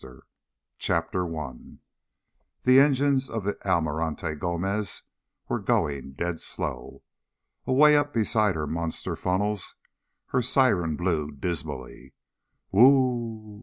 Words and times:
]CHAPTER 0.79 1.37
I 1.37 1.53
The 2.63 2.79
engines 2.79 3.29
of 3.29 3.43
the 3.43 3.55
Almirante 3.63 4.33
Gomez 4.33 5.03
were 5.47 5.59
going 5.59 6.13
dead 6.13 6.39
slow. 6.39 7.03
Away 7.67 7.95
up 7.95 8.11
beside 8.11 8.55
her 8.55 8.65
monster 8.65 9.15
funnels 9.15 9.75
her 10.29 10.41
siren 10.41 10.95
blew 10.95 11.29
dismally, 11.33 12.15
_Whoo 12.73 12.79
oo 12.81 12.87
oo 12.87 13.49
oo! 13.49 13.59